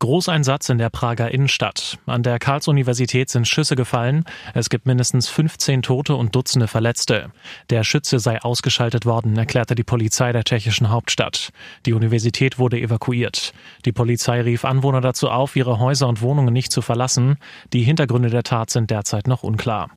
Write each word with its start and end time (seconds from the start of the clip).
Großeinsatz 0.00 0.68
in 0.68 0.78
der 0.78 0.90
Prager 0.90 1.32
Innenstadt. 1.32 1.98
An 2.06 2.22
der 2.22 2.38
Karls-Universität 2.38 3.30
sind 3.30 3.48
Schüsse 3.48 3.74
gefallen. 3.74 4.24
Es 4.54 4.70
gibt 4.70 4.86
mindestens 4.86 5.28
15 5.28 5.82
Tote 5.82 6.14
und 6.14 6.36
Dutzende 6.36 6.68
Verletzte. 6.68 7.32
Der 7.70 7.82
Schütze 7.82 8.20
sei 8.20 8.40
ausgeschaltet 8.40 9.06
worden, 9.06 9.36
erklärte 9.36 9.74
die 9.74 9.82
Polizei 9.82 10.30
der 10.30 10.44
tschechischen 10.44 10.90
Hauptstadt. 10.90 11.50
Die 11.84 11.94
Universität 11.94 12.60
wurde 12.60 12.78
evakuiert. 12.78 13.52
Die 13.84 13.92
Polizei 13.92 14.40
rief 14.40 14.64
Anwohner 14.64 15.00
dazu 15.00 15.30
auf, 15.30 15.56
ihre 15.56 15.80
Häuser 15.80 16.06
und 16.06 16.22
Wohnungen 16.22 16.52
nicht 16.52 16.70
zu 16.70 16.80
verlassen. 16.80 17.36
Die 17.72 17.82
Hintergründe 17.82 18.30
der 18.30 18.44
Tat 18.44 18.70
sind 18.70 18.90
derzeit 18.90 19.26
noch 19.26 19.42
unklar. 19.42 19.90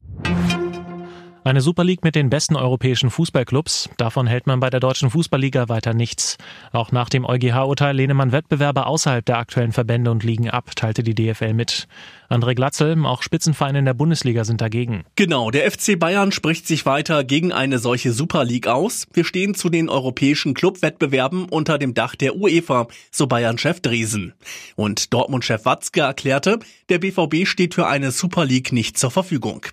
Eine 1.44 1.62
Super 1.62 1.84
League 1.84 2.04
mit 2.04 2.14
den 2.14 2.30
besten 2.30 2.56
europäischen 2.56 3.10
Fußballclubs, 3.10 3.90
davon 3.98 4.28
hält 4.28 4.46
man 4.46 4.60
bei 4.60 4.70
der 4.70 4.80
deutschen 4.80 5.10
Fußballliga 5.10 5.70
weiter 5.70 5.96
nichts. 5.96 6.38
Auch 6.72 6.92
nach 6.92 7.10
dem 7.10 7.26
EuGH-Urteil 7.26 7.96
lehne 7.96 8.14
man 8.14 8.32
Wettbewerbe 8.32 8.86
außerhalb 8.86 9.26
der 9.26 9.40
aktuellen 9.40 9.72
Verbände 9.72 10.12
und 10.12 10.24
Ligen 10.24 10.52
ab, 10.52 10.76
teilte 10.76 11.02
die 11.02 11.16
DFL 11.16 11.56
mit. 11.56 11.88
André 12.30 12.54
Glatzel, 12.54 12.96
auch 13.06 13.24
Spitzenvereine 13.24 13.80
in 13.80 13.86
der 13.86 13.96
Bundesliga 13.96 14.46
sind 14.46 14.62
dagegen. 14.62 15.04
Genau, 15.16 15.50
der 15.50 15.70
FC 15.70 16.00
Bayern 16.00 16.32
spricht 16.32 16.68
sich 16.68 16.86
weiter 16.86 17.24
gegen 17.24 17.52
eine 17.52 17.80
solche 17.80 18.14
Super 18.14 18.46
League 18.46 18.68
aus. 18.68 19.08
Wir 19.12 19.26
stehen 19.26 19.56
zu 19.56 19.70
den 19.70 19.90
europäischen 19.90 20.54
Clubwettbewerben 20.54 21.46
unter 21.50 21.80
dem 21.80 21.96
Dach 21.96 22.16
der 22.16 22.36
UEFA, 22.36 22.88
so 23.10 23.26
Bayern-Chef 23.26 23.82
Dresen. 23.82 24.34
Und 24.76 25.12
Dortmund-Chef 25.12 25.66
Watzke 25.66 26.02
erklärte, 26.02 26.60
der 26.90 27.00
BVB 27.00 27.48
steht 27.48 27.74
für 27.74 27.88
eine 27.88 28.12
Super 28.12 28.46
League 28.46 28.72
nicht 28.72 29.00
zur 29.00 29.10
Verfügung. 29.10 29.66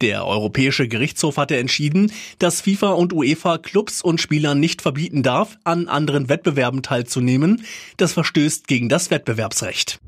Der 0.00 0.26
Europäische 0.26 0.88
Gerichtshof 1.04 1.36
hatte 1.36 1.58
entschieden, 1.58 2.10
dass 2.38 2.62
FIFA 2.62 2.92
und 2.92 3.12
UEFA 3.12 3.58
Clubs 3.58 4.00
und 4.00 4.22
Spielern 4.22 4.58
nicht 4.58 4.80
verbieten 4.80 5.22
darf, 5.22 5.58
an 5.62 5.86
anderen 5.86 6.30
Wettbewerben 6.30 6.82
teilzunehmen. 6.82 7.66
Das 7.98 8.14
verstößt 8.14 8.66
gegen 8.68 8.88
das 8.88 9.10
Wettbewerbsrecht. 9.10 10.00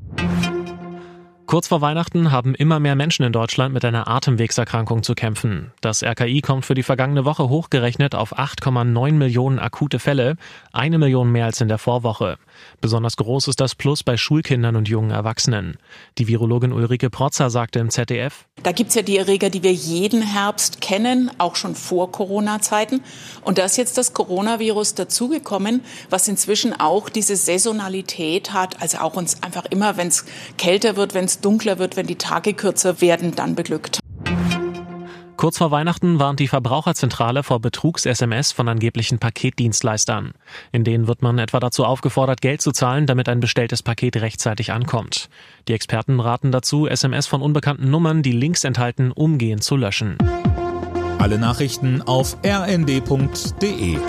Kurz 1.47 1.69
vor 1.69 1.79
Weihnachten 1.79 2.33
haben 2.33 2.55
immer 2.55 2.81
mehr 2.81 2.97
Menschen 2.97 3.23
in 3.23 3.31
Deutschland 3.31 3.73
mit 3.73 3.85
einer 3.85 4.09
Atemwegserkrankung 4.09 5.01
zu 5.01 5.15
kämpfen. 5.15 5.71
Das 5.79 6.03
RKI 6.03 6.41
kommt 6.41 6.65
für 6.65 6.73
die 6.73 6.83
vergangene 6.83 7.23
Woche 7.23 7.47
hochgerechnet 7.47 8.15
auf 8.15 8.37
8,9 8.37 9.13
Millionen 9.13 9.57
akute 9.57 9.99
Fälle, 9.99 10.35
eine 10.73 10.97
Million 10.97 11.31
mehr 11.31 11.45
als 11.45 11.61
in 11.61 11.69
der 11.69 11.77
Vorwoche. 11.77 12.37
Besonders 12.81 13.15
groß 13.15 13.47
ist 13.47 13.61
das 13.61 13.75
Plus 13.75 14.03
bei 14.03 14.17
Schulkindern 14.17 14.75
und 14.75 14.89
jungen 14.89 15.11
Erwachsenen. 15.11 15.77
Die 16.17 16.27
Virologin 16.27 16.73
Ulrike 16.73 17.09
Protzer 17.09 17.49
sagte 17.49 17.79
im 17.79 17.91
ZDF, 17.91 18.45
Da 18.61 18.73
gibt's 18.73 18.95
ja 18.95 19.01
die 19.01 19.17
Erreger, 19.17 19.49
die 19.49 19.63
wir 19.63 19.73
jeden 19.73 20.21
Herbst 20.21 20.81
kennen, 20.81 21.31
auch 21.37 21.55
schon 21.55 21.75
vor 21.75 22.11
Corona-Zeiten. 22.11 23.01
Und 23.43 23.57
da 23.57 23.63
ist 23.63 23.77
jetzt 23.77 23.97
das 23.97 24.13
Coronavirus 24.13 24.95
dazugekommen, 24.95 25.79
was 26.09 26.27
inzwischen 26.27 26.77
auch 26.77 27.07
diese 27.07 27.37
Saisonalität 27.37 28.51
hat, 28.51 28.81
also 28.81 28.97
auch 28.97 29.15
uns 29.15 29.41
einfach 29.43 29.63
immer, 29.69 29.95
wenn 29.95 30.09
es 30.09 30.25
kälter 30.57 30.97
wird, 30.97 31.13
wenn 31.13 31.36
es 31.37 31.41
dunkler 31.41 31.77
wird, 31.77 31.95
wenn 31.95 32.07
die 32.07 32.15
Tage 32.15 32.53
kürzer 32.53 32.99
werden, 33.01 33.35
dann 33.35 33.55
beglückt. 33.55 33.99
Kurz 35.35 35.59
vor 35.59 35.69
Weihnachten 35.69 36.19
warnt 36.19 36.39
die 36.39 36.47
Verbraucherzentrale 36.47 37.43
vor 37.43 37.59
Betrugs-SMS 37.59 38.53
von 38.53 38.67
angeblichen 38.67 39.19
Paketdienstleistern. 39.19 40.31
In 40.71 40.83
denen 40.83 41.07
wird 41.07 41.21
man 41.21 41.37
etwa 41.37 41.59
dazu 41.59 41.85
aufgefordert, 41.85 42.41
Geld 42.41 42.59
zu 42.59 42.71
zahlen, 42.71 43.05
damit 43.05 43.29
ein 43.29 43.39
bestelltes 43.39 43.83
Paket 43.83 44.17
rechtzeitig 44.17 44.71
ankommt. 44.71 45.29
Die 45.67 45.73
Experten 45.73 46.19
raten 46.19 46.51
dazu, 46.51 46.87
SMS 46.87 47.27
von 47.27 47.43
unbekannten 47.43 47.91
Nummern, 47.91 48.23
die 48.23 48.31
Links 48.31 48.63
enthalten, 48.63 49.11
umgehend 49.11 49.63
zu 49.63 49.75
löschen. 49.75 50.17
Alle 51.19 51.37
Nachrichten 51.37 52.01
auf 52.01 52.37
rnd.de 52.43 53.99